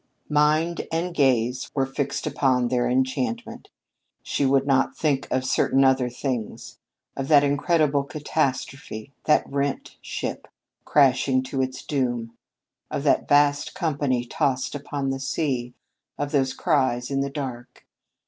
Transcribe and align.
Mind 0.31 0.87
and 0.91 1.13
gaze 1.13 1.69
were 1.75 1.85
fixed 1.85 2.25
upon 2.25 2.69
their 2.69 2.89
enchantment. 2.89 3.69
She 4.23 4.47
would 4.47 4.65
not 4.65 4.97
think 4.97 5.27
of 5.29 5.45
certain 5.45 5.83
other 5.83 6.09
things 6.09 6.79
of 7.15 7.27
that 7.27 7.43
incredible 7.43 8.03
catastrophe, 8.03 9.13
that 9.25 9.47
rent 9.47 9.97
ship, 10.01 10.47
crashing 10.85 11.43
to 11.43 11.61
its 11.61 11.83
doom, 11.85 12.35
of 12.89 13.03
that 13.03 13.27
vast 13.29 13.75
company 13.75 14.25
tossed 14.25 14.73
upon 14.73 15.11
the 15.11 15.19
sea, 15.19 15.75
of 16.17 16.31
those 16.31 16.55
cries 16.55 17.11
in 17.11 17.21
the 17.21 17.29
dark. 17.29 17.85